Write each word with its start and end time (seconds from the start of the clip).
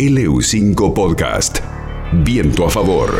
LU5 0.00 0.94
Podcast. 0.94 1.58
Viento 2.24 2.64
a 2.64 2.70
favor. 2.70 3.10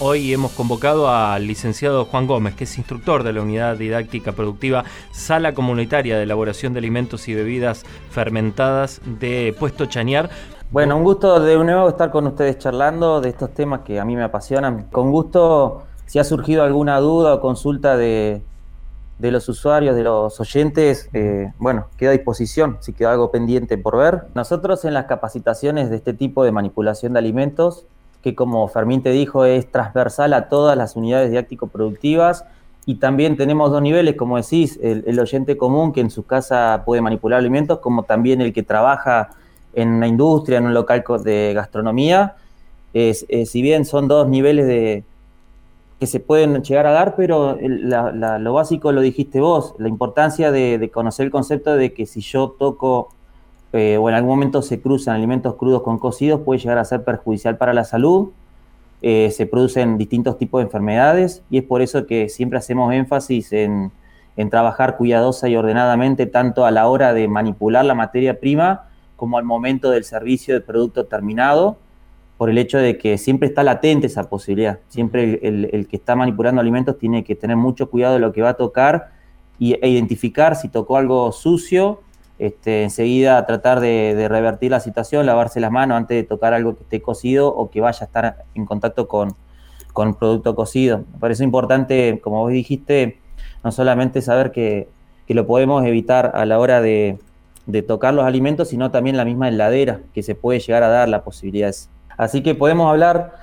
Hoy 0.00 0.34
hemos 0.34 0.52
convocado 0.52 1.08
al 1.08 1.46
licenciado 1.46 2.04
Juan 2.04 2.26
Gómez, 2.26 2.54
que 2.54 2.64
es 2.64 2.76
instructor 2.76 3.22
de 3.22 3.32
la 3.32 3.40
Unidad 3.40 3.78
Didáctica 3.78 4.32
Productiva 4.32 4.84
Sala 5.12 5.54
Comunitaria 5.54 6.18
de 6.18 6.24
Elaboración 6.24 6.74
de 6.74 6.80
Alimentos 6.80 7.26
y 7.28 7.34
Bebidas 7.34 7.86
Fermentadas 8.10 9.00
de 9.18 9.56
Puesto 9.58 9.86
Chañar. 9.86 10.28
Bueno, 10.70 10.94
un 10.94 11.04
gusto 11.04 11.40
de 11.40 11.56
nuevo 11.56 11.88
estar 11.88 12.10
con 12.10 12.26
ustedes 12.26 12.58
charlando 12.58 13.22
de 13.22 13.30
estos 13.30 13.54
temas 13.54 13.80
que 13.80 13.98
a 13.98 14.04
mí 14.04 14.14
me 14.14 14.24
apasionan. 14.24 14.88
Con 14.92 15.10
gusto, 15.10 15.84
si 16.04 16.18
ha 16.18 16.24
surgido 16.24 16.64
alguna 16.64 17.00
duda 17.00 17.32
o 17.32 17.40
consulta 17.40 17.96
de, 17.96 18.42
de 19.18 19.32
los 19.32 19.48
usuarios, 19.48 19.96
de 19.96 20.04
los 20.04 20.38
oyentes, 20.38 21.08
eh, 21.12 21.52
bueno, 21.58 21.86
queda 21.96 22.10
a 22.10 22.12
disposición 22.12 22.78
si 22.80 22.92
queda 22.92 23.12
algo 23.12 23.30
pendiente 23.30 23.76
por 23.76 23.96
ver. 23.96 24.26
Nosotros 24.34 24.84
en 24.84 24.94
las 24.94 25.06
capacitaciones 25.06 25.90
de 25.90 25.96
este 25.96 26.14
tipo 26.14 26.44
de 26.44 26.52
manipulación 26.52 27.12
de 27.14 27.18
alimentos, 27.18 27.84
que 28.22 28.34
como 28.34 28.66
Fermín 28.68 29.02
te 29.02 29.10
dijo 29.10 29.44
es 29.44 29.70
transversal 29.70 30.32
a 30.34 30.48
todas 30.48 30.76
las 30.76 30.94
unidades 30.94 31.30
didáctico-productivas, 31.30 32.44
y 32.86 32.94
también 32.94 33.36
tenemos 33.36 33.70
dos 33.70 33.82
niveles, 33.82 34.14
como 34.16 34.38
decís, 34.38 34.78
el, 34.82 35.20
oyente 35.20 35.58
común 35.58 35.92
que 35.92 36.00
en 36.00 36.10
su 36.10 36.24
casa 36.24 36.84
puede 36.86 37.02
manipular 37.02 37.38
alimentos, 37.38 37.80
como 37.80 38.04
también 38.04 38.40
el 38.40 38.54
que 38.54 38.62
trabaja 38.62 39.28
en 39.74 39.90
una 39.90 40.06
industria, 40.06 40.56
en 40.56 40.64
un 40.64 40.72
local 40.72 41.04
de 41.22 41.52
gastronomía. 41.54 42.36
Es, 42.94 43.26
si 43.44 43.60
bien 43.60 43.84
son 43.84 44.08
dos 44.08 44.26
niveles 44.26 44.66
de, 44.66 45.04
que 45.98 46.06
se 46.06 46.20
pueden 46.20 46.62
llegar 46.62 46.86
a 46.86 46.92
dar, 46.92 47.16
pero 47.16 47.58
lo 47.60 48.52
básico 48.52 48.92
lo 48.92 49.00
dijiste 49.00 49.40
vos, 49.40 49.74
la 49.78 49.88
importancia 49.88 50.52
de, 50.52 50.90
conocer 50.92 51.26
el 51.26 51.32
concepto 51.32 51.74
de 51.74 51.92
que 51.92 52.06
si 52.06 52.20
yo 52.20 52.54
toco 52.58 53.08
eh, 53.72 53.98
o 53.98 54.08
en 54.08 54.14
algún 54.14 54.30
momento 54.30 54.62
se 54.62 54.80
cruzan 54.80 55.16
alimentos 55.16 55.56
crudos 55.56 55.82
con 55.82 55.98
cocidos, 55.98 56.42
puede 56.42 56.60
llegar 56.60 56.78
a 56.78 56.84
ser 56.84 57.02
perjudicial 57.02 57.56
para 57.56 57.72
la 57.72 57.84
salud, 57.84 58.30
eh, 59.02 59.30
se 59.32 59.46
producen 59.46 59.98
distintos 59.98 60.38
tipos 60.38 60.60
de 60.60 60.64
enfermedades 60.66 61.42
y 61.50 61.58
es 61.58 61.64
por 61.64 61.82
eso 61.82 62.06
que 62.06 62.28
siempre 62.28 62.58
hacemos 62.58 62.92
énfasis 62.92 63.52
en, 63.52 63.90
en 64.36 64.50
trabajar 64.50 64.96
cuidadosa 64.96 65.48
y 65.48 65.56
ordenadamente 65.56 66.26
tanto 66.26 66.64
a 66.64 66.70
la 66.70 66.88
hora 66.88 67.12
de 67.12 67.26
manipular 67.26 67.84
la 67.84 67.94
materia 67.94 68.38
prima 68.38 68.88
como 69.16 69.36
al 69.36 69.44
momento 69.44 69.90
del 69.90 70.04
servicio 70.04 70.54
del 70.54 70.62
producto 70.62 71.06
terminado 71.06 71.76
por 72.38 72.48
el 72.48 72.56
hecho 72.56 72.78
de 72.78 72.96
que 72.96 73.18
siempre 73.18 73.48
está 73.48 73.64
latente 73.64 74.06
esa 74.06 74.30
posibilidad. 74.30 74.78
Siempre 74.88 75.40
el, 75.42 75.88
que 75.88 75.96
está 75.96 76.14
manipulando 76.14 76.60
alimentos 76.60 76.96
tiene 76.96 77.24
que 77.24 77.34
tener 77.34 77.56
mucho 77.56 77.90
cuidado 77.90 78.14
de 78.14 78.20
lo 78.20 78.32
que 78.32 78.42
va 78.42 78.50
a 78.50 78.54
tocar 78.54 79.10
y, 79.58 79.74
e 79.82 79.88
identificar 79.88 80.54
si 80.54 80.68
tocó 80.68 80.96
algo 80.96 81.32
sucio, 81.32 82.00
este, 82.38 82.84
enseguida 82.84 83.44
tratar 83.44 83.80
de, 83.80 84.26
revertir 84.28 84.70
la 84.70 84.78
situación, 84.78 85.26
lavarse 85.26 85.58
las 85.58 85.72
manos 85.72 85.96
antes 85.96 86.16
de 86.16 86.22
tocar 86.22 86.54
algo 86.54 86.76
que 86.76 86.84
esté 86.84 87.02
cocido 87.02 87.48
o 87.48 87.70
que 87.70 87.80
vaya 87.80 87.98
a 88.02 88.04
estar 88.04 88.44
en 88.54 88.66
contacto 88.66 89.08
con, 89.08 89.34
con 89.92 90.14
producto 90.14 90.54
cocido. 90.54 90.98
Me 91.12 91.18
parece 91.18 91.42
importante, 91.42 92.20
como 92.22 92.42
vos 92.42 92.52
dijiste, 92.52 93.18
no 93.64 93.72
solamente 93.72 94.22
saber 94.22 94.52
que, 94.52 94.88
lo 95.28 95.46
podemos 95.46 95.84
evitar 95.84 96.32
a 96.34 96.46
la 96.46 96.58
hora 96.58 96.80
de, 96.80 97.18
de 97.66 97.82
tocar 97.82 98.14
los 98.14 98.24
alimentos, 98.24 98.68
sino 98.68 98.90
también 98.90 99.18
la 99.18 99.26
misma 99.26 99.48
heladera, 99.48 100.00
que 100.14 100.22
se 100.22 100.34
puede 100.34 100.58
llegar 100.58 100.82
a 100.82 100.88
dar 100.88 101.06
la 101.10 101.22
posibilidad. 101.22 101.74
Así 102.18 102.42
que 102.42 102.54
podemos 102.54 102.90
hablar 102.90 103.36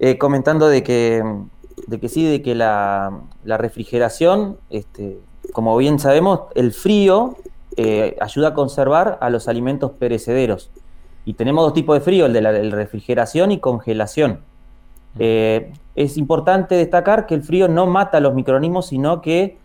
eh, 0.00 0.18
comentando 0.18 0.68
de 0.68 0.82
que, 0.82 1.22
de 1.86 2.00
que 2.00 2.08
sí, 2.08 2.28
de 2.28 2.42
que 2.42 2.56
la, 2.56 3.20
refrigeración, 3.44 4.56
este, 4.70 5.18
como 5.52 5.76
bien 5.76 6.00
sabemos, 6.00 6.40
el 6.56 6.72
frío 6.72 7.36
eh, 7.76 8.16
ayuda 8.20 8.48
a 8.48 8.54
conservar 8.54 9.18
a 9.20 9.30
los 9.30 9.46
alimentos 9.46 9.92
perecederos. 9.92 10.70
Y 11.24 11.34
tenemos 11.34 11.64
dos 11.64 11.74
tipos 11.74 11.94
de 11.94 12.00
frío, 12.00 12.26
el 12.26 12.32
de 12.32 12.40
la 12.40 12.50
refrigeración 12.50 13.52
y 13.52 13.60
congelación. 13.60 14.40
Eh, 15.18 15.72
es 15.94 16.16
importante 16.16 16.74
destacar 16.74 17.26
que 17.26 17.34
el 17.34 17.42
frío 17.42 17.68
no 17.68 17.86
mata 17.86 18.16
a 18.16 18.20
los 18.20 18.34
microorganismos, 18.34 18.86
sino 18.86 19.20
que 19.20 19.58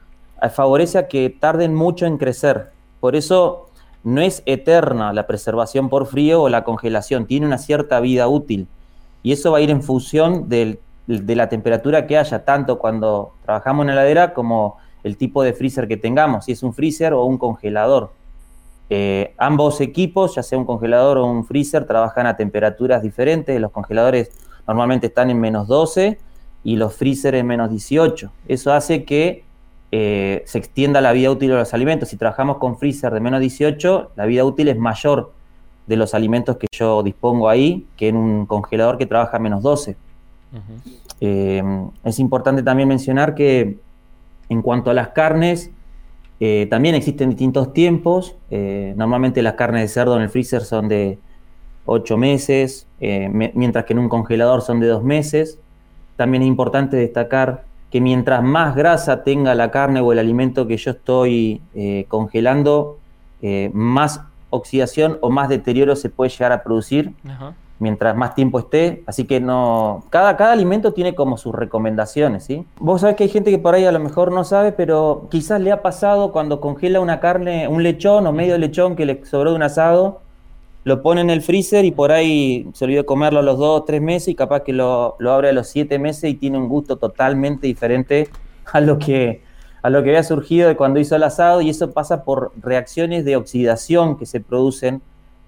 favorece 0.51 0.99
a 0.99 1.07
que 1.07 1.29
tarden 1.29 1.73
mucho 1.73 2.05
en 2.05 2.17
crecer. 2.17 2.71
Por 2.99 3.15
eso 3.15 3.66
no 4.03 4.21
es 4.21 4.43
eterna 4.45 5.13
la 5.13 5.27
preservación 5.27 5.89
por 5.89 6.05
frío 6.05 6.41
o 6.43 6.49
la 6.49 6.63
congelación, 6.63 7.25
tiene 7.25 7.45
una 7.45 7.57
cierta 7.57 7.99
vida 7.99 8.27
útil. 8.27 8.67
Y 9.23 9.31
eso 9.31 9.51
va 9.51 9.57
a 9.57 9.61
ir 9.61 9.69
en 9.69 9.81
función 9.81 10.47
de 10.47 10.79
la 11.07 11.49
temperatura 11.49 12.07
que 12.07 12.17
haya, 12.17 12.45
tanto 12.45 12.79
cuando 12.79 13.33
trabajamos 13.43 13.85
en 13.85 13.91
heladera 13.91 14.33
como 14.33 14.77
el 15.03 15.17
tipo 15.17 15.43
de 15.43 15.53
freezer 15.53 15.87
que 15.87 15.97
tengamos, 15.97 16.45
si 16.45 16.51
es 16.51 16.63
un 16.63 16.73
freezer 16.73 17.13
o 17.13 17.23
un 17.25 17.37
congelador. 17.37 18.11
Eh, 18.89 19.33
ambos 19.37 19.81
equipos, 19.81 20.35
ya 20.35 20.43
sea 20.43 20.57
un 20.57 20.65
congelador 20.65 21.17
o 21.17 21.25
un 21.25 21.45
freezer, 21.45 21.85
trabajan 21.85 22.25
a 22.25 22.37
temperaturas 22.37 23.01
diferentes. 23.01 23.59
Los 23.59 23.71
congeladores 23.71 24.31
normalmente 24.67 25.07
están 25.07 25.29
en 25.29 25.39
menos 25.39 25.67
12 25.67 26.17
y 26.63 26.75
los 26.75 26.93
freezer 26.95 27.35
en 27.35 27.47
menos 27.47 27.69
18. 27.69 28.31
Eso 28.47 28.71
hace 28.71 29.03
que 29.03 29.43
eh, 29.91 30.43
se 30.45 30.57
extienda 30.57 30.99
la 30.99 31.13
vida 31.13 31.31
útil 31.31 31.49
de 31.49 31.55
los 31.55 31.73
alimentos. 31.73 32.09
Si 32.09 32.17
trabajamos 32.17 32.57
con 32.57 32.77
freezer 32.77 33.13
de 33.13 33.19
menos 33.19 33.39
18, 33.39 34.11
la 34.15 34.25
vida 34.25 34.43
útil 34.43 34.67
es 34.67 34.77
mayor 34.77 35.31
de 35.85 35.95
los 35.95 36.13
alimentos 36.13 36.57
que 36.57 36.67
yo 36.71 37.01
dispongo 37.03 37.47
ahí 37.47 37.87
que 37.95 38.09
en 38.09 38.17
un 38.17 38.45
congelador 38.45 38.97
que 38.97 39.05
trabaja 39.05 39.37
a 39.37 39.39
menos 39.39 39.63
12. 39.63 39.95
Eh, 41.21 41.63
es 42.03 42.19
importante 42.19 42.63
también 42.63 42.89
mencionar 42.89 43.33
que 43.33 43.77
en 44.49 44.61
cuanto 44.61 44.91
a 44.91 44.93
las 44.93 45.09
carnes, 45.09 45.71
eh, 46.39 46.67
también 46.69 46.93
existen 46.95 47.29
distintos 47.29 47.73
tiempos. 47.73 48.35
normalmente 48.49 49.41
las 49.41 49.53
carnes 49.53 49.83
de 49.83 49.87
cerdo 49.87 50.17
en 50.17 50.23
el 50.23 50.29
freezer 50.29 50.63
son 50.63 50.89
de 50.89 51.19
8 51.85 52.17
meses, 52.17 52.87
mientras 52.99 53.85
que 53.85 53.93
en 53.93 53.99
un 53.99 54.09
congelador 54.09 54.61
son 54.61 54.81
de 54.81 54.87
2 54.87 55.03
meses. 55.03 55.59
También 56.17 56.43
es 56.43 56.49
importante 56.49 56.97
destacar 56.97 57.66
que 57.91 58.01
mientras 58.01 58.43
más 58.43 58.75
grasa 58.75 59.23
tenga 59.23 59.55
la 59.55 59.71
carne 59.71 60.01
o 60.01 60.11
el 60.11 60.19
alimento 60.19 60.67
que 60.67 60.77
yo 60.77 60.91
estoy 60.91 61.61
eh, 61.73 62.05
congelando, 62.09 62.97
eh, 63.41 63.69
más 63.73 64.21
oxidación 64.49 65.17
o 65.21 65.29
más 65.29 65.49
deterioro 65.49 65.95
se 65.95 66.09
puede 66.09 66.29
llegar 66.29 66.51
a 66.51 66.63
producir 66.63 67.13
mientras 67.79 68.15
más 68.15 68.35
tiempo 68.35 68.59
esté. 68.59 69.03
Así 69.05 69.25
que 69.25 69.39
no. 69.39 70.03
Cada, 70.09 70.35
cada 70.35 70.53
alimento 70.53 70.93
tiene 70.93 71.15
como 71.15 71.37
sus 71.37 71.53
recomendaciones, 71.53 72.43
¿sí? 72.43 72.65
Vos 72.79 73.01
sabés 73.01 73.15
que 73.15 73.23
hay 73.23 73.29
gente 73.29 73.51
que 73.51 73.59
por 73.59 73.75
ahí 73.75 73.85
a 73.85 73.91
lo 73.91 73.99
mejor 73.99 74.31
no 74.31 74.43
sabe, 74.43 74.71
pero 74.71 75.27
quizás 75.29 75.61
le 75.61 75.71
ha 75.71 75.81
pasado 75.81 76.31
cuando 76.31 76.59
congela 76.59 76.99
una 76.99 77.19
carne, 77.19 77.67
un 77.67 77.83
lechón 77.83 78.25
o 78.27 78.31
medio 78.31 78.57
lechón 78.57 78.95
que 78.95 79.05
le 79.05 79.25
sobró 79.25 79.51
de 79.51 79.57
un 79.57 79.63
asado 79.63 80.21
lo 80.87 81.01
pone 81.01 81.19
en 81.19 81.29
el 81.29 81.41
freezer 81.41 81.83
y 81.83 81.91
por 81.91 82.13
ahí 82.13 82.69
se 82.71 82.85
olvidó 82.85 83.05
comerlo 83.05 83.41
a 83.41 83.43
los 83.43 83.57
dos 83.57 83.81
o 83.81 83.83
tres 83.83 84.01
meses 84.01 84.29
y 84.29 84.35
capaz 84.35 84.61
que 84.61 84.71
lo, 84.71 85.17
abre 85.19 85.49
a 85.49 85.51
los 85.51 85.67
siete 85.67 85.99
meses 85.99 86.31
y 86.31 86.35
tiene 86.35 86.57
un 86.57 86.69
gusto 86.69 86.95
totalmente 86.95 87.67
diferente 87.67 88.29
a 88.71 88.79
lo 88.79 88.97
que 88.97 89.41
a 89.81 89.89
lo 89.89 90.01
que 90.01 90.11
había 90.11 90.23
surgido 90.23 90.69
de 90.69 90.77
cuando 90.77 91.01
hizo 91.01 91.17
el 91.17 91.23
asado 91.23 91.59
y 91.59 91.69
eso 91.69 91.91
pasa 91.91 92.23
por 92.23 92.53
reacciones 92.61 93.25
de 93.25 93.35
oxidación 93.35 94.17
que 94.17 94.25
se 94.25 94.39
producen, 94.39 95.01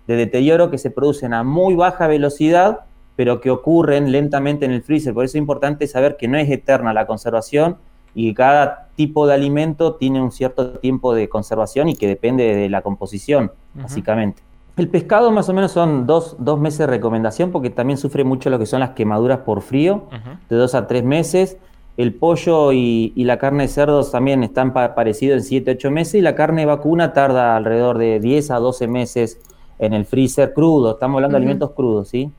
de 0.07 0.17
deterioro 0.17 0.69
que 0.69 0.77
se 0.77 0.91
producen 0.91 1.33
a 1.33 1.44
muy 1.44 1.73
baja 1.73 2.07
velocidad, 2.07 2.81
pero 3.16 3.39
que 3.39 3.50
ocurren 3.50 4.11
lentamente 4.11 4.66
en 4.66 4.71
el 4.71 4.83
freezer. 4.83 5.13
Por 5.13 5.23
eso 5.23 5.38
es 5.38 5.41
importante 5.41 5.88
saber 5.88 6.17
que 6.17 6.27
no 6.27 6.38
es 6.38 6.50
eterna 6.50 6.91
la 6.94 7.07
conservación 7.07 7.77
y 8.13 8.33
cada 8.33 8.89
tipo 8.97 9.25
de 9.25 9.35
alimento 9.35 9.95
tiene 9.95 10.21
un 10.21 10.33
cierto 10.33 10.79
tiempo 10.79 11.13
de 11.13 11.29
conservación 11.29 11.88
y 11.88 11.95
que 11.95 12.07
depende 12.07 12.56
de 12.56 12.67
la 12.67 12.81
composición, 12.81 13.53
básicamente. 13.73 14.48
El 14.78 14.88
pescado 14.88 15.31
más 15.31 15.50
o 15.50 15.53
menos 15.53 15.72
son 15.72 16.07
dos, 16.07 16.38
meses 16.59 16.80
de 16.80 16.88
recomendación 16.88 17.52
porque 17.52 17.69
también 17.69 17.97
sufre 17.97 18.24
mucho 18.24 18.50
lo 18.50 18.59
que 18.59 18.66
son 18.66 18.80
las 18.80 18.91
quemaduras 18.91 19.40
por 19.40 19.62
frío, 19.62 20.03
de 20.50 20.56
dos 20.56 20.75
a 20.75 20.88
tres 20.88 21.03
meses. 21.03 21.57
El 21.97 22.13
pollo 22.13 22.72
y, 22.72 23.12
la 23.18 23.38
carne 23.38 23.63
de 23.63 23.68
cerdos 23.68 24.12
también 24.12 24.41
están 24.41 24.72
parecidos 24.72 25.40
en 25.40 25.44
7, 25.44 25.72
8 25.72 25.91
meses 25.91 26.16
y 26.16 26.22
la 26.22 26.34
carne 26.34 26.66
vacuna 26.66 27.12
tarda 27.12 27.57
alrededor 27.57 27.97
de 27.97 28.22
10 28.22 28.52
a 28.52 28.59
12 28.59 28.88
meses 28.88 29.40
en 29.80 29.94
el 29.94 30.06
freezer 30.06 30.53
crudo. 30.53 30.91
Estamos 30.91 31.18
hablando 31.18 31.34
de 31.34 31.38
alimentos 31.40 31.72
crudos, 31.72 32.07
¿sí? 32.07 32.31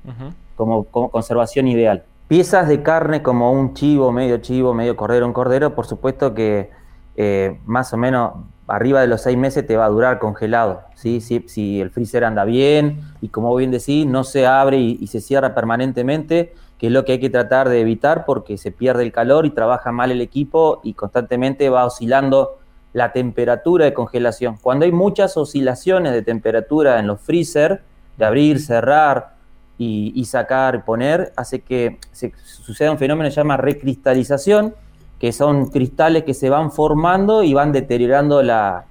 como, 0.56 0.84
conservación 0.84 1.68
ideal. 1.68 2.04
Piezas 2.28 2.68
de 2.68 2.82
carne 2.82 3.22
como 3.22 3.52
un 3.52 3.74
chivo, 3.74 4.12
medio 4.12 4.38
chivo, 4.38 4.72
medio 4.72 4.96
cordero, 4.96 5.26
un 5.26 5.32
cordero, 5.32 5.74
por 5.74 5.86
supuesto 5.86 6.32
que 6.32 6.70
eh, 7.16 7.58
más 7.66 7.92
o 7.92 7.96
menos 7.96 8.32
arriba 8.70 9.00
de 9.00 9.08
los 9.08 9.22
seis 9.22 9.36
meses 9.36 9.66
te 9.66 9.76
va 9.76 9.84
a 9.86 9.88
durar 9.88 10.18
congelado, 10.20 10.82
¿sí? 10.94 11.20
Si, 11.20 11.44
si 11.48 11.80
el 11.80 11.90
freezer 11.90 12.24
anda 12.24 12.44
bien 12.44 13.00
y 13.20 13.28
como 13.28 13.54
bien 13.56 13.72
decís, 13.72 14.06
no 14.06 14.22
se 14.22 14.46
abre 14.46 14.78
y, 14.78 15.06
se 15.08 15.20
cierra 15.20 15.54
permanentemente, 15.54 16.54
que 16.78 16.86
es 16.86 16.92
lo 16.92 17.04
que 17.04 17.12
hay 17.12 17.20
que 17.20 17.30
tratar 17.30 17.68
de 17.68 17.80
evitar 17.80 18.24
porque 18.24 18.56
se 18.58 18.70
pierde 18.70 19.02
el 19.02 19.12
calor 19.12 19.44
y 19.44 19.50
trabaja 19.50 19.90
mal 19.90 20.12
el 20.12 20.20
equipo 20.20 20.80
y 20.84 20.94
constantemente 20.94 21.68
va 21.68 21.84
oscilando 21.84 22.58
la 22.92 23.12
temperatura 23.12 23.84
de 23.84 23.92
congelación. 23.92 24.56
Cuando 24.62 24.84
hay 24.84 24.92
muchas 24.92 25.36
oscilaciones 25.36 26.12
de 26.12 26.22
temperatura 26.22 27.00
en 27.00 27.08
los 27.08 27.20
freezer, 27.20 27.82
de 28.16 28.24
abrir, 28.24 28.60
cerrar 28.60 29.34
y, 29.78 30.12
y 30.14 30.26
sacar 30.26 30.84
poner, 30.84 31.32
hace 31.36 31.60
que 31.60 31.98
se, 32.12 32.32
suceda 32.44 32.92
un 32.92 32.98
fenómeno 32.98 33.28
que 33.28 33.32
se 33.32 33.40
llama 33.40 33.56
recristalización, 33.56 34.74
que 35.20 35.32
son 35.32 35.66
cristales 35.66 36.24
que 36.24 36.32
se 36.32 36.48
van 36.48 36.72
formando 36.72 37.44
y 37.44 37.52
van 37.52 37.72
deteriorando 37.72 38.42
la, 38.42 38.86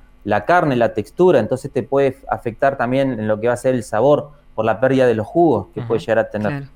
carne, 0.45 0.75
la 0.75 0.93
textura, 0.93 1.39
entonces 1.39 1.71
te 1.71 1.81
puede 1.81 2.17
afectar 2.29 2.77
también 2.77 3.13
en 3.13 3.27
lo 3.27 3.39
que 3.39 3.47
va 3.47 3.53
a 3.53 3.57
ser 3.57 3.73
el 3.73 3.83
sabor, 3.83 4.29
por 4.53 4.63
la 4.63 4.79
pérdida 4.79 5.07
de 5.07 5.15
los 5.15 5.25
jugos 5.25 5.67
que 5.73 5.81
puede 5.81 5.99
llegar 5.99 6.19
a 6.19 6.29
tener. 6.29 6.67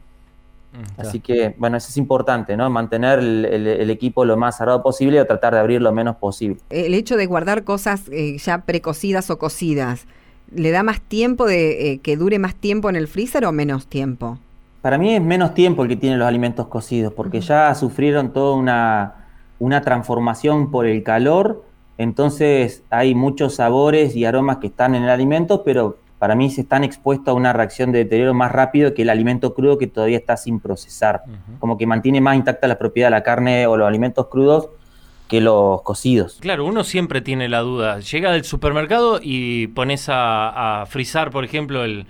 Así 0.97 1.19
que, 1.19 1.53
bueno, 1.59 1.77
eso 1.77 1.89
es 1.89 1.97
importante, 1.97 2.57
¿no? 2.57 2.67
Mantener 2.69 3.19
el, 3.19 3.89
equipo 3.91 4.25
lo 4.25 4.37
más 4.37 4.57
cerrado 4.57 4.81
posible 4.81 5.21
o 5.21 5.25
tratar 5.27 5.53
de 5.53 5.59
abrir 5.59 5.81
lo 5.81 5.91
menos 5.91 6.15
posible. 6.15 6.59
El 6.71 6.95
hecho 6.95 7.15
de 7.15 7.27
guardar 7.27 7.63
cosas 7.63 8.09
eh, 8.11 8.37
ya 8.39 8.59
precocidas 8.59 9.29
o 9.29 9.37
cocidas, 9.37 10.07
¿le 10.51 10.71
da 10.71 10.81
más 10.81 10.99
tiempo 10.99 11.45
de 11.45 11.91
eh, 11.91 11.97
que 11.99 12.17
dure 12.17 12.39
más 12.39 12.55
tiempo 12.55 12.89
en 12.89 12.95
el 12.95 13.07
freezer 13.07 13.45
o 13.45 13.51
menos 13.51 13.85
tiempo? 13.85 14.39
Para 14.81 14.97
mí 14.97 15.13
es 15.13 15.21
menos 15.21 15.53
tiempo 15.53 15.83
el 15.83 15.89
que 15.89 15.95
tienen 15.95 16.17
los 16.17 16.27
alimentos 16.27 16.67
cocidos, 16.67 17.13
porque 17.13 17.39
ya 17.39 17.75
sufrieron 17.75 18.33
toda 18.33 18.55
una, 18.55 19.22
una 19.63 19.81
transformación 19.81 20.71
por 20.71 20.85
el 20.85 21.03
calor, 21.03 21.63
entonces 21.97 22.83
hay 22.89 23.15
muchos 23.15 23.55
sabores 23.55 24.15
y 24.15 24.25
aromas 24.25 24.57
que 24.57 24.67
están 24.67 24.93
en 24.93 25.03
el 25.03 25.09
alimento, 25.09 25.63
pero 25.63 25.97
para 26.19 26.35
mí 26.35 26.49
se 26.49 26.61
están 26.61 26.83
expuestos 26.83 27.29
a 27.29 27.33
una 27.33 27.53
reacción 27.53 27.93
de 27.93 27.99
deterioro 27.99 28.33
más 28.33 28.51
rápido 28.51 28.93
que 28.93 29.03
el 29.03 29.09
alimento 29.09 29.53
crudo 29.53 29.77
que 29.77 29.87
todavía 29.87 30.17
está 30.17 30.35
sin 30.35 30.59
procesar. 30.59 31.23
Como 31.59 31.77
que 31.77 31.87
mantiene 31.87 32.19
más 32.19 32.35
intacta 32.35 32.67
la 32.67 32.77
propiedad 32.77 33.07
de 33.07 33.11
la 33.11 33.23
carne 33.23 33.67
o 33.67 33.77
los 33.77 33.87
alimentos 33.87 34.27
crudos 34.27 34.69
que 35.29 35.39
los 35.39 35.81
cocidos. 35.83 36.39
Claro, 36.41 36.65
uno 36.65 36.83
siempre 36.83 37.21
tiene 37.21 37.47
la 37.47 37.59
duda. 37.59 37.99
Llega 37.99 38.31
del 38.33 38.43
supermercado 38.43 39.19
y 39.21 39.67
pones 39.67 40.07
a, 40.09 40.85
frizar, 40.89 41.31
por 41.31 41.45
ejemplo, 41.45 41.85
el, 41.85 42.05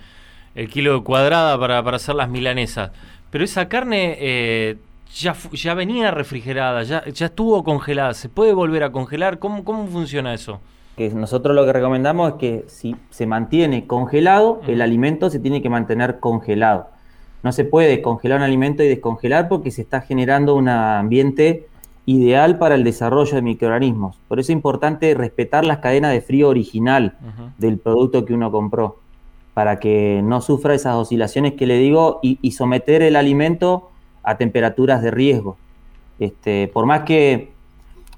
kilo 0.70 0.94
de 0.94 1.04
cuadrada 1.04 1.58
para, 1.58 1.78
hacer 1.78 2.16
las 2.16 2.28
milanesas. 2.28 2.90
Pero 3.30 3.44
esa 3.44 3.68
carne 3.68 4.16
eh, 4.18 4.76
ya, 5.14 5.34
ya 5.52 5.74
venía 5.74 6.10
refrigerada, 6.10 6.82
ya, 6.82 7.04
ya 7.06 7.26
estuvo 7.26 7.62
congelada. 7.64 8.14
¿Se 8.14 8.28
puede 8.28 8.52
volver 8.52 8.82
a 8.84 8.92
congelar? 8.92 9.38
¿Cómo, 9.38 9.64
cómo 9.64 9.86
funciona 9.86 10.34
eso? 10.34 10.60
que 10.96 11.10
nosotros 11.10 11.56
lo 11.56 11.64
que 11.64 11.72
recomendamos 11.72 12.32
es 12.32 12.34
que 12.38 12.64
si 12.68 12.96
se 13.10 13.26
mantiene 13.26 13.86
congelado, 13.86 14.60
el 14.66 14.80
alimento 14.80 15.30
se 15.30 15.40
tiene 15.40 15.60
que 15.60 15.68
mantener 15.68 16.20
congelado. 16.20 16.88
No 17.42 17.52
se 17.52 17.64
puede 17.64 18.00
congelar 18.00 18.38
un 18.38 18.44
alimento 18.44 18.82
y 18.82 18.88
descongelar 18.88 19.48
porque 19.48 19.70
se 19.70 19.82
está 19.82 20.00
generando 20.00 20.54
un 20.54 20.68
ambiente 20.68 21.66
ideal 22.06 22.58
para 22.58 22.74
el 22.74 22.84
desarrollo 22.84 23.34
de 23.34 23.42
microorganismos. 23.42 24.18
Por 24.28 24.38
eso 24.38 24.52
es 24.52 24.56
importante 24.56 25.14
respetar 25.14 25.64
las 25.64 25.78
cadenas 25.78 26.12
de 26.12 26.20
frío 26.20 26.48
original 26.48 27.16
del 27.58 27.78
producto 27.78 28.24
que 28.24 28.34
uno 28.34 28.50
compró, 28.50 28.98
para 29.52 29.80
que 29.80 30.20
no 30.22 30.40
sufra 30.40 30.74
esas 30.74 30.94
oscilaciones 30.94 31.54
que 31.54 31.66
le 31.66 31.78
digo 31.78 32.20
y, 32.22 32.52
someter 32.52 33.02
el 33.02 33.16
alimento 33.16 33.90
a 34.24 34.36
temperaturas 34.36 35.02
de 35.02 35.10
riesgo. 35.10 35.56
Este, 36.18 36.68
por 36.68 36.86
más 36.86 37.02
que 37.02 37.52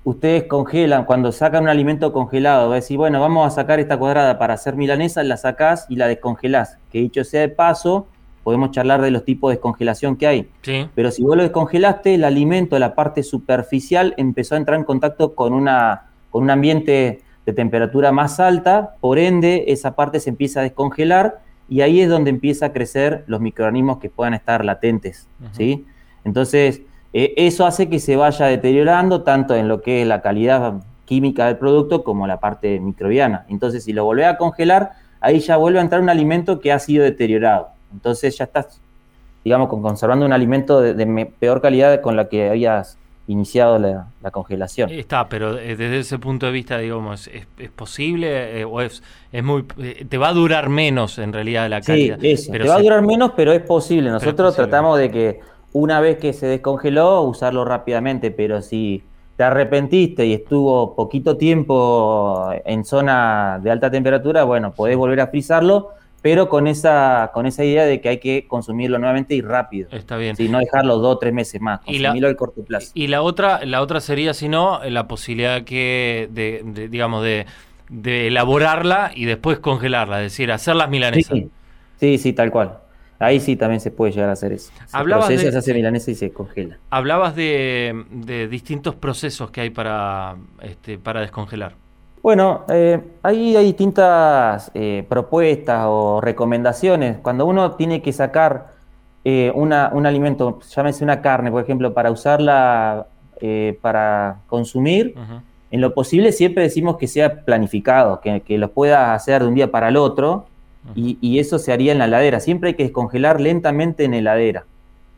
ustedes 0.04 0.44
congelan, 0.44 1.04
cuando 1.04 1.32
sacan 1.32 1.64
un 1.64 1.68
alimento 1.68 2.12
congelado, 2.12 2.68
va 2.68 2.74
a 2.74 2.76
decir, 2.76 2.96
bueno, 2.96 3.20
vamos 3.20 3.46
a 3.46 3.50
sacar 3.50 3.80
esta 3.80 3.98
cuadrada 3.98 4.38
para 4.38 4.54
hacer 4.54 4.76
milanesa, 4.76 5.22
la 5.24 5.36
sacás 5.36 5.86
y 5.88 5.96
la 5.96 6.06
descongelás. 6.06 6.78
Que 6.92 7.00
dicho 7.00 7.24
sea 7.24 7.40
de 7.40 7.48
paso, 7.48 8.06
podemos 8.44 8.70
charlar 8.70 9.02
de 9.02 9.10
los 9.10 9.24
tipos 9.24 9.50
de 9.50 9.56
descongelación 9.56 10.14
que 10.14 10.28
hay. 10.28 10.48
Pero 10.94 11.10
si 11.10 11.24
vos 11.24 11.36
lo 11.36 11.42
descongelaste, 11.42 12.14
el 12.14 12.22
alimento, 12.22 12.78
la 12.78 12.94
parte 12.94 13.24
superficial, 13.24 14.14
empezó 14.16 14.54
a 14.54 14.58
entrar 14.58 14.78
en 14.78 14.84
contacto 14.84 15.34
con, 15.34 15.52
una, 15.52 16.04
con 16.30 16.44
un 16.44 16.50
ambiente 16.50 17.22
de 17.44 17.52
temperatura 17.52 18.12
más 18.12 18.38
alta, 18.38 18.94
por 19.00 19.18
ende, 19.18 19.64
esa 19.68 19.96
parte 19.96 20.20
se 20.20 20.30
empieza 20.30 20.60
a 20.60 20.62
descongelar 20.62 21.40
y 21.68 21.80
ahí 21.80 22.00
es 22.00 22.08
donde 22.08 22.30
empieza 22.30 22.66
a 22.66 22.72
crecer 22.72 23.24
los 23.26 23.40
microorganismos 23.40 23.98
que 23.98 24.10
puedan 24.10 24.34
estar 24.34 24.64
latentes. 24.64 25.28
¿sí? 25.52 25.84
Entonces, 26.26 26.82
eh, 27.12 27.32
eso 27.36 27.64
hace 27.64 27.88
que 27.88 28.00
se 28.00 28.16
vaya 28.16 28.46
deteriorando 28.46 29.22
tanto 29.22 29.54
en 29.54 29.68
lo 29.68 29.80
que 29.80 30.02
es 30.02 30.08
la 30.08 30.20
calidad 30.20 30.74
química 31.04 31.46
del 31.46 31.56
producto 31.56 32.02
como 32.02 32.26
la 32.26 32.40
parte 32.40 32.80
microbiana. 32.80 33.46
Entonces, 33.48 33.84
si 33.84 33.92
lo 33.92 34.04
volvés 34.04 34.26
a 34.26 34.36
congelar, 34.36 34.90
ahí 35.20 35.38
ya 35.38 35.56
vuelve 35.56 35.78
a 35.78 35.82
entrar 35.82 36.02
un 36.02 36.10
alimento 36.10 36.60
que 36.60 36.72
ha 36.72 36.80
sido 36.80 37.04
deteriorado. 37.04 37.68
Entonces 37.92 38.36
ya 38.36 38.44
estás, 38.44 38.80
digamos, 39.44 39.68
conservando 39.68 40.26
un 40.26 40.32
alimento 40.32 40.80
de, 40.80 41.32
peor 41.38 41.62
calidad 41.62 42.00
con 42.00 42.16
la 42.16 42.28
que 42.28 42.50
habías 42.50 42.98
iniciado 43.28 43.78
la, 43.78 44.30
congelación. 44.32 44.90
Está, 44.90 45.28
pero 45.28 45.56
eh, 45.58 45.76
desde 45.76 46.00
ese 46.00 46.18
punto 46.18 46.46
de 46.46 46.52
vista, 46.52 46.78
digamos, 46.78 47.28
¿es, 47.28 47.46
posible 47.70 48.60
eh, 48.60 48.64
o 48.64 48.80
es, 48.80 49.02
es 49.30 49.44
muy... 49.44 49.62
te 49.62 50.18
va 50.18 50.30
a 50.30 50.32
durar 50.32 50.68
menos 50.68 51.18
en 51.18 51.32
realidad 51.32 51.68
la 51.70 51.80
calidad? 51.80 52.18
Sí, 52.20 52.32
eso, 52.32 52.50
te 52.50 52.68
va 52.68 52.74
a 52.74 52.82
durar 52.82 53.02
menos, 53.02 53.30
pero 53.36 53.52
es 53.52 53.62
posible. 53.62 54.10
Nosotros 54.10 54.56
tratamos 54.56 54.98
de 54.98 55.10
que 55.10 55.40
una 55.72 56.00
vez 56.00 56.18
que 56.18 56.32
se 56.32 56.46
descongeló, 56.46 57.22
usarlo 57.22 57.64
rápidamente, 57.64 58.30
pero 58.30 58.62
si 58.62 59.02
te 59.36 59.44
arrepentiste 59.44 60.26
y 60.26 60.32
estuvo 60.32 60.94
poquito 60.94 61.36
tiempo 61.36 62.50
en 62.64 62.84
zona 62.84 63.60
de 63.62 63.70
alta 63.70 63.90
temperatura, 63.90 64.44
bueno, 64.44 64.72
podés 64.72 64.96
volver 64.96 65.20
a 65.20 65.26
frizarlo, 65.26 65.90
pero 66.22 66.48
con 66.48 66.66
esa, 66.66 67.30
con 67.34 67.44
esa 67.46 67.62
idea 67.62 67.84
de 67.84 68.00
que 68.00 68.08
hay 68.08 68.18
que 68.18 68.46
consumirlo 68.48 68.98
nuevamente 68.98 69.34
y 69.34 69.42
rápido. 69.42 69.88
Está 69.92 70.16
bien. 70.16 70.34
Si 70.36 70.48
no 70.48 70.58
dejarlo 70.58 70.98
dos 70.98 71.16
o 71.16 71.18
tres 71.18 71.34
meses 71.34 71.60
más, 71.60 71.80
consumirlo 71.80 72.28
al 72.28 72.36
corto 72.36 72.64
plazo. 72.64 72.90
Y 72.94 73.08
la 73.08 73.20
otra, 73.20 73.64
la 73.64 73.82
otra 73.82 74.00
sería, 74.00 74.32
si 74.32 74.48
no, 74.48 74.80
la 74.84 75.06
posibilidad 75.06 75.62
que 75.64 76.28
de, 76.32 76.88
digamos, 76.88 77.22
de, 77.22 77.46
elaborarla 78.26 79.12
y 79.14 79.26
después 79.26 79.58
congelarla, 79.58 80.22
es 80.22 80.32
decir, 80.32 80.50
hacer 80.50 80.74
las 80.74 80.88
milanesas. 80.88 81.38
sí, 82.00 82.18
sí 82.18 82.32
tal 82.32 82.50
cual. 82.50 82.78
Ahí 83.18 83.40
sí 83.40 83.56
también 83.56 83.80
se 83.80 83.90
puede 83.90 84.12
llegar 84.12 84.28
a 84.28 84.32
hacer 84.32 84.52
eso. 84.52 84.70
Se 84.86 84.96
Hablabas 84.96 85.26
procesa, 85.26 85.50
se 85.50 85.58
hace 85.58 85.74
milanesa 85.74 86.10
y 86.10 86.14
se 86.14 86.30
congela. 86.30 86.78
Hablabas 86.90 87.34
de, 87.34 88.48
distintos 88.50 88.94
procesos 88.94 89.50
que 89.50 89.62
hay 89.62 89.70
para, 89.70 90.36
este, 90.62 90.98
para 90.98 91.20
descongelar. 91.20 91.74
Bueno, 92.22 92.64
eh, 92.68 93.00
ahí 93.22 93.56
hay 93.56 93.66
distintas 93.66 94.70
eh, 94.74 95.06
propuestas 95.08 95.84
o 95.86 96.20
recomendaciones. 96.20 97.18
Cuando 97.18 97.46
uno 97.46 97.72
tiene 97.72 98.02
que 98.02 98.12
sacar 98.12 98.72
eh, 99.24 99.50
un 99.54 99.72
alimento, 99.72 100.60
llámese 100.74 101.04
una 101.04 101.22
carne, 101.22 101.50
por 101.50 101.62
ejemplo, 101.62 101.94
para 101.94 102.10
usarla 102.10 103.06
para 103.82 104.38
consumir, 104.46 105.14
en 105.70 105.80
lo 105.82 105.92
posible 105.92 106.32
siempre 106.32 106.62
decimos 106.62 106.96
que 106.96 107.06
sea 107.06 107.44
planificado, 107.44 108.18
que, 108.22 108.40
que 108.40 108.56
lo 108.56 108.70
pueda 108.70 109.12
hacer 109.12 109.42
de 109.42 109.48
un 109.48 109.54
día 109.54 109.70
para 109.70 109.90
el 109.90 109.98
otro 109.98 110.46
y, 110.94 111.38
eso 111.38 111.58
se 111.58 111.72
haría 111.72 111.92
en 111.92 111.98
la 111.98 112.06
heladera. 112.06 112.40
Siempre 112.40 112.70
hay 112.70 112.74
que 112.74 112.84
descongelar 112.84 113.40
lentamente 113.40 114.04
en 114.04 114.14
heladera. 114.14 114.64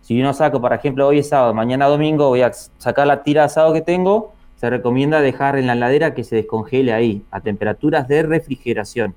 Si 0.03 0.17
yo 0.17 0.25
no 0.25 0.33
saco, 0.33 0.61
por 0.61 0.73
ejemplo, 0.73 1.07
hoy 1.07 1.19
es 1.19 1.29
sábado, 1.29 1.53
mañana 1.55 1.87
domingo 1.87 2.29
voy 2.29 2.43
a 2.43 2.53
sacar 2.53 3.07
la 3.07 3.23
tira 3.23 3.43
de 3.43 3.47
asado 3.47 3.73
que 3.73 3.83
tengo, 3.83 4.33
se 4.57 4.71
recomienda 4.71 5.21
dejar 5.21 5.57
en 5.57 5.67
la 5.67 5.75
heladera 5.75 6.15
que 6.15 6.25
se 6.25 6.37
descongele 6.37 6.93
ahí, 6.93 7.23
a 7.31 7.41
temperaturas 7.41 8.09
de 8.09 8.23
refrigeración. 8.23 9.15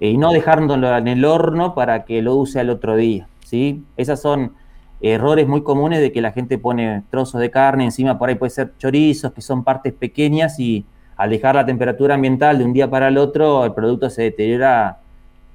y 0.00 0.16
no 0.16 0.32
dejarlo 0.32 0.74
en 0.74 1.08
el 1.08 1.24
horno 1.24 1.74
para 1.74 2.04
que 2.04 2.20
lo 2.22 2.34
use 2.34 2.58
al 2.60 2.70
otro 2.70 2.96
día. 2.96 3.28
¿sí? 3.44 3.84
Esas 3.96 4.20
son 4.20 4.54
errores 5.00 5.46
muy 5.48 5.62
comunes 5.62 6.00
de 6.00 6.12
que 6.12 6.20
la 6.20 6.32
gente 6.32 6.58
pone 6.58 7.02
trozos 7.10 7.40
de 7.40 7.50
carne, 7.50 7.84
encima 7.84 8.18
por 8.18 8.28
ahí 8.28 8.36
puede 8.36 8.50
ser 8.50 8.72
chorizos, 8.78 9.32
que 9.32 9.42
son 9.42 9.64
partes 9.64 9.92
pequeñas 9.92 10.58
y 10.58 10.84
al 11.16 11.30
dejar 11.30 11.54
la 11.54 11.66
temperatura 11.66 12.14
ambiental 12.14 12.58
de 12.58 12.64
un 12.64 12.72
día 12.72 12.88
para 12.88 13.08
el 13.08 13.18
otro, 13.18 13.64
el 13.64 13.74
producto 13.74 14.10
se 14.10 14.22
deteriora 14.22 14.98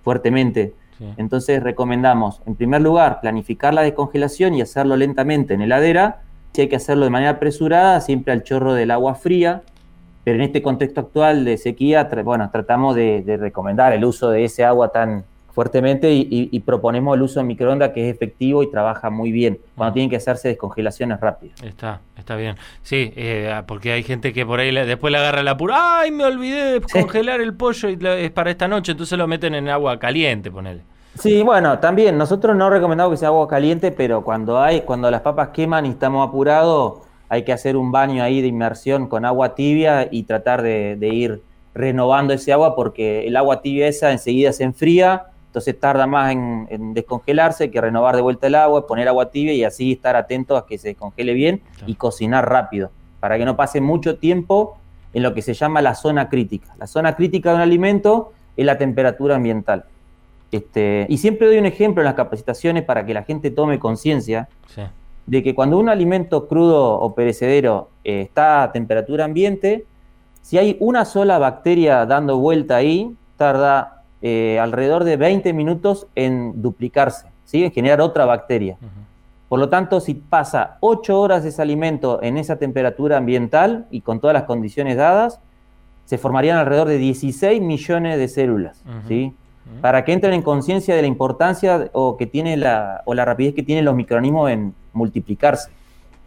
fuertemente. 0.08 0.74
Entonces 1.18 1.62
recomendamos, 1.62 2.42
en 2.46 2.56
primer 2.56 2.82
lugar, 2.82 3.20
planificar 3.20 3.74
la 3.74 3.82
descongelación 3.82 4.54
y 4.54 4.62
hacerlo 4.62 4.96
lentamente 4.96 5.54
en 5.54 5.62
heladera. 5.62 6.22
Si 6.54 6.62
hay 6.62 6.70
que 6.70 6.78
hacerlo 6.78 7.04
de 7.04 7.10
manera 7.10 7.32
apresurada, 7.32 8.00
siempre 8.00 8.32
al 8.32 8.44
chorro 8.44 8.74
del 8.74 8.92
agua 8.92 9.16
fría. 9.16 9.64
Pero 10.24 10.38
en 10.38 10.44
este 10.44 10.62
contexto 10.62 11.02
actual 11.02 11.44
de 11.44 11.58
sequía, 11.58 12.08
bueno, 12.24 12.50
tratamos 12.50 12.96
de 12.96 13.38
recomendar 13.38 13.92
el 13.92 14.06
uso 14.06 14.30
de 14.30 14.46
ese 14.46 14.64
agua 14.64 14.94
tan, 14.94 15.26
fuertemente 15.58 16.14
y, 16.14 16.60
proponemos 16.60 17.16
el 17.16 17.24
uso 17.24 17.40
de 17.40 17.48
microondas 17.48 17.90
que 17.90 18.08
es 18.08 18.16
efectivo 18.16 18.62
y 18.62 18.70
trabaja 18.70 19.10
muy 19.10 19.32
bien 19.32 19.58
cuando 19.76 19.94
tienen 19.94 20.08
que 20.08 20.18
hacerse 20.18 20.50
descongelaciones 20.50 21.20
rápidas. 21.20 21.60
Está, 21.64 22.00
está 22.16 22.36
bien. 22.36 22.58
Sí, 22.84 23.12
eh, 23.16 23.64
porque 23.66 23.92
hay 23.92 24.04
gente 24.04 24.34
que 24.34 24.46
por 24.46 24.60
ahí 24.60 24.72
después 24.72 25.12
le 25.12 25.18
agarra 25.18 25.42
la 25.42 25.52
apura, 25.52 26.02
ay, 26.02 26.12
me 26.12 26.26
olvidé 26.26 26.74
de 26.74 26.82
congelar 26.82 27.42
el 27.42 27.56
pollo 27.56 27.90
y 27.90 27.98
es 28.00 28.30
para 28.30 28.52
esta 28.52 28.68
noche, 28.68 28.92
entonces 28.92 29.18
lo 29.18 29.26
meten 29.26 29.56
en 29.56 29.68
agua 29.68 29.98
caliente, 29.98 30.52
ponele. 30.52 30.82
Sí, 31.18 31.42
bueno, 31.42 31.80
también 31.80 32.20
nosotros 32.20 32.56
no 32.56 32.70
recomendamos 32.70 33.14
que 33.14 33.18
sea 33.18 33.30
agua 33.30 33.48
caliente, 33.48 33.92
pero 33.92 34.24
cuando 34.24 34.62
hay, 34.62 34.82
cuando 34.82 35.10
las 35.10 35.22
papas 35.22 35.48
queman 35.48 35.88
y 35.88 35.90
estamos 35.90 36.28
apurados, 36.28 37.00
hay 37.30 37.42
que 37.42 37.52
hacer 37.52 37.78
un 37.78 37.92
baño 37.92 38.22
ahí 38.22 38.42
de 38.42 38.48
inmersión 38.48 39.08
con 39.08 39.26
agua 39.26 39.56
tibia 39.56 40.08
y 40.12 40.22
tratar 40.22 40.62
de, 40.62 40.98
de 40.98 41.08
ir 41.08 41.42
renovando 41.74 42.34
ese 42.34 42.54
agua 42.54 42.76
porque 42.76 43.26
el 43.26 43.36
agua 43.36 43.64
tibia 43.64 43.88
esa 43.88 44.12
enseguida 44.12 44.54
se 44.54 44.64
enfría 44.64 45.32
entonces 45.48 45.80
tarda 45.80 46.06
más 46.06 46.32
en, 46.32 46.94
descongelarse 46.94 47.72
que 47.72 47.82
renovar 47.82 48.16
de 48.16 48.22
vuelta 48.22 48.48
el 48.48 48.56
agua, 48.56 48.86
poner 48.86 49.08
agua 49.08 49.32
tibia 49.32 49.54
y 49.54 49.64
así 49.64 49.94
estar 49.94 50.16
atento 50.16 50.56
a 50.56 50.68
que 50.68 50.78
se 50.78 50.90
descongele 50.90 51.34
bien 51.34 51.62
y 51.86 51.96
cocinar 51.96 52.48
rápido, 52.50 52.92
para 53.20 53.38
que 53.38 53.46
no 53.46 53.56
pase 53.56 53.82
mucho 53.82 54.18
tiempo 54.18 54.78
en 55.14 55.24
lo 55.24 55.34
que 55.34 55.42
se 55.42 55.54
llama 55.54 55.82
la 55.82 55.96
zona 55.96 56.30
crítica. 56.30 56.76
La 56.78 56.88
zona 56.88 57.16
crítica 57.16 57.50
de 57.50 57.56
un 57.56 57.62
alimento 57.62 58.34
es 58.56 58.66
la 58.66 58.78
temperatura 58.78 59.36
ambiental. 59.36 59.86
Este, 60.52 61.06
y 61.10 61.18
siempre 61.18 61.48
doy 61.48 61.58
un 61.58 61.66
ejemplo 61.66 62.02
en 62.02 62.06
las 62.06 62.14
capacitaciones 62.14 62.84
para 62.84 63.06
que 63.06 63.14
la 63.14 63.24
gente 63.24 63.52
tome 63.52 63.80
conciencia 63.80 64.48
de 65.26 65.44
que 65.44 65.54
cuando 65.54 65.78
un 65.78 65.90
alimento 65.90 66.48
crudo 66.48 67.00
o 67.00 67.14
perecedero 67.14 67.90
eh, 68.04 68.22
está 68.22 68.64
a 68.64 68.72
temperatura 68.72 69.26
ambiente, 69.26 69.86
si 70.42 70.58
hay 70.58 70.78
una 70.80 71.04
sola 71.04 71.38
bacteria 71.38 72.06
dando 72.06 72.38
vuelta 72.38 72.78
ahí, 72.78 73.14
tarda 73.36 73.97
eh, 74.22 74.60
alrededor 74.60 75.04
de 75.04 75.18
20 75.18 75.54
minutos 75.54 76.08
en 76.16 76.62
duplicarse, 76.62 77.28
¿sí? 77.46 77.64
en 77.64 77.72
generar 77.72 78.02
otra 78.02 78.26
bacteria. 78.26 78.78
Por 79.50 79.60
lo 79.60 79.70
tanto, 79.70 80.00
si 80.00 80.14
pasa 80.14 80.78
8 80.82 81.20
horas 81.20 81.46
ese 81.46 81.62
alimento 81.62 82.22
en 82.22 82.38
esa 82.38 82.58
temperatura 82.58 83.18
ambiental 83.18 83.88
y 83.92 84.02
con 84.02 84.20
todas 84.20 84.34
las 84.34 84.44
condiciones 84.44 84.98
dadas, 84.98 85.40
se 86.06 86.18
formarían 86.18 86.58
alrededor 86.58 86.88
de 86.88 86.98
16 86.98 87.62
millones 87.62 88.18
de 88.18 88.28
células. 88.28 88.84
¿sí? 89.08 89.34
Para 89.82 90.04
que 90.04 90.14
entren 90.14 90.34
en 90.34 90.42
conciencia 90.42 90.96
de 90.96 91.02
la 91.02 91.08
importancia 91.08 91.90
o, 91.94 92.18
que 92.18 92.26
tiene 92.26 92.58
la, 92.58 93.04
o 93.06 93.14
la 93.14 93.24
rapidez 93.24 93.54
que 93.54 93.64
tienen 93.64 93.86
los 93.86 93.96
microorganismos 93.96 94.50
en 94.50 94.74
multiplicarse. 94.94 95.70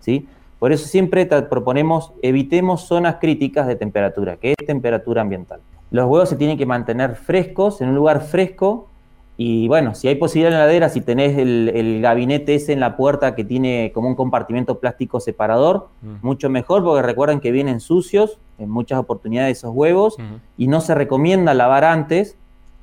¿sí? 0.00 0.28
Por 0.58 0.72
eso 0.72 0.86
siempre 0.86 1.24
proponemos 1.26 2.12
evitemos 2.22 2.82
zonas 2.82 3.16
críticas 3.20 3.66
de 3.66 3.76
temperatura, 3.76 4.36
que 4.36 4.54
es 4.58 4.66
temperatura 4.66 5.22
ambiental. 5.22 5.60
Los 5.90 6.06
huevos 6.06 6.28
se 6.28 6.36
tienen 6.36 6.56
que 6.56 6.66
mantener 6.66 7.16
frescos, 7.16 7.80
en 7.80 7.88
un 7.88 7.94
lugar 7.94 8.20
fresco, 8.20 8.88
y 9.36 9.68
bueno, 9.68 9.94
si 9.94 10.06
hay 10.06 10.16
posibilidad 10.16 10.52
en 10.52 10.58
la 10.58 10.64
heladera, 10.64 10.90
si 10.90 11.00
tenés 11.00 11.38
el, 11.38 12.00
gabinete 12.02 12.54
ese 12.54 12.74
en 12.74 12.80
la 12.80 12.96
puerta 12.96 13.34
que 13.34 13.42
tiene 13.42 13.90
como 13.94 14.06
un 14.06 14.14
compartimento 14.14 14.78
plástico 14.78 15.18
separador, 15.18 15.88
mucho 16.20 16.50
mejor, 16.50 16.84
porque 16.84 17.02
recuerden 17.02 17.40
que 17.40 17.50
vienen 17.50 17.80
sucios 17.80 18.38
en 18.58 18.68
muchas 18.68 18.98
oportunidades 18.98 19.58
esos 19.58 19.74
huevos, 19.74 20.18
y 20.58 20.68
no 20.68 20.80
se 20.80 20.94
recomienda 20.94 21.54
lavar 21.54 21.84
antes, 21.84 22.36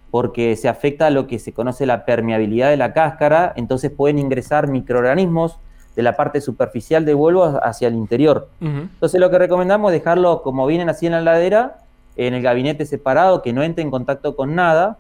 porque 0.10 0.56
se 0.56 0.68
afecta 0.68 1.08
a 1.08 1.10
lo 1.12 1.28
que 1.28 1.38
se 1.38 1.54
conoce 1.54 1.86
la 1.86 2.06
permeabilidad 2.06 2.70
de 2.70 2.78
la 2.78 2.92
cáscara, 2.94 3.54
entonces 3.56 3.92
pueden 3.92 4.18
ingresar 4.18 4.68
microorganismos 4.68 5.60
de 5.96 6.04
la 6.04 6.16
parte 6.16 6.42
superficial 6.42 7.06
de 7.06 7.14
huevo 7.14 7.60
hacia 7.62 7.88
el 7.88 7.96
interior. 7.96 8.50
Entonces 8.62 9.20
lo 9.20 9.30
que 9.30 9.38
recomendamos 9.38 9.92
es 9.92 10.00
dejarlo 10.00 10.42
como 10.42 10.66
vienen 10.66 10.90
así 10.90 11.06
en 11.06 11.12
la 11.12 11.20
heladera, 11.20 11.80
en 12.17 12.33
el 12.33 12.41
gabinete 12.41 12.86
separado, 12.86 13.41
que 13.41 13.53
no 13.53 13.63
entre 13.63 13.83
en 13.83 13.91
contacto 13.91 14.36
con 14.36 14.55
nada, 14.55 14.97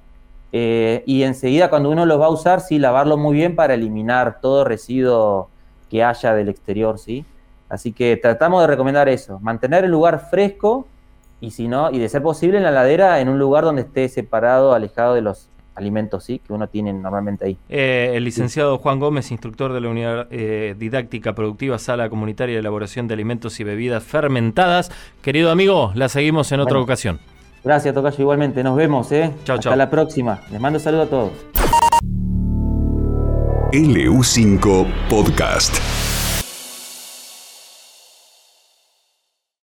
eh, 0.51 1.03
y 1.05 1.23
enseguida 1.23 1.69
cuando 1.69 1.89
uno 1.89 2.05
los 2.05 2.19
va 2.19 2.27
a 2.27 2.29
usar, 2.29 2.61
sí, 2.61 2.79
lavarlo 2.79 3.17
muy 3.17 3.35
bien 3.35 3.55
para 3.55 3.73
eliminar 3.73 4.39
todo 4.39 4.63
residuo 4.63 5.49
que 5.89 6.03
haya 6.03 6.33
del 6.33 6.49
exterior, 6.49 6.99
¿sí? 6.99 7.25
Así 7.69 7.91
que 7.91 8.15
tratamos 8.17 8.61
de 8.61 8.67
recomendar 8.67 9.09
eso, 9.09 9.39
mantener 9.41 9.83
el 9.83 9.91
lugar 9.91 10.29
fresco 10.29 10.87
y 11.41 11.51
si 11.51 11.67
no, 11.67 11.91
y 11.91 11.99
de 11.99 12.07
ser 12.07 12.21
posible 12.21 12.57
en 12.57 12.63
la 12.63 12.71
ladera 12.71 13.19
en 13.19 13.29
un 13.29 13.39
lugar 13.39 13.65
donde 13.65 13.81
esté 13.81 14.07
separado, 14.07 14.73
alejado 14.73 15.13
de 15.15 15.21
los 15.21 15.49
alimentos 15.77 16.23
sí 16.23 16.41
que 16.45 16.53
uno 16.53 16.67
tiene 16.67 16.91
normalmente 16.91 17.45
ahí. 17.45 17.57
Eh, 17.69 18.13
el 18.15 18.23
licenciado 18.23 18.77
Juan 18.77 18.99
Gómez, 18.99 19.31
instructor 19.31 19.73
de 19.73 19.81
la 19.81 19.89
Unidad 19.89 20.27
eh, 20.31 20.75
Didáctica 20.77 21.33
Productiva 21.33 21.77
Sala 21.79 22.09
Comunitaria 22.09 22.55
de 22.55 22.59
Elaboración 22.59 23.07
de 23.07 23.13
Alimentos 23.13 23.59
y 23.59 23.63
Bebidas 23.63 24.03
Fermentadas. 24.03 24.91
Querido 25.21 25.51
amigo, 25.51 25.91
la 25.95 26.09
seguimos 26.09 26.51
en 26.51 26.59
otra 26.59 26.79
ocasión. 26.79 27.19
Gracias, 27.63 27.93
Tocayo, 27.93 28.17
igualmente. 28.19 28.63
Nos 28.63 28.75
vemos, 28.75 29.11
¿eh? 29.11 29.33
Chao, 29.43 29.57
Hasta 29.57 29.75
la 29.75 29.89
próxima. 29.89 30.41
Les 30.51 30.59
mando 30.59 30.77
un 30.77 30.83
saludo 30.83 31.01
a 31.03 31.07
todos. 31.07 31.31
LU5 33.73 34.87
Podcast. 35.09 35.96